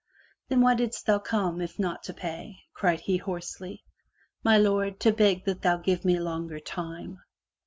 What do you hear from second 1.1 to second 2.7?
come if not to pay?